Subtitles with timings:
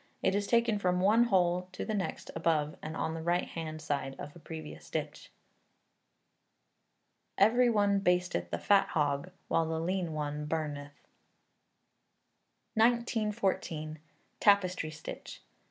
[0.23, 3.83] It is taken from one hole to the next above, and on the right hand
[3.83, 5.31] side of a previous stitch.
[7.37, 11.05] [EVERY ONE BASTETH THE FAT HOG, WHILE THE LEAN ONE BURNETH.]
[12.73, 13.99] 1914.
[14.39, 15.43] Tapestry Stitch.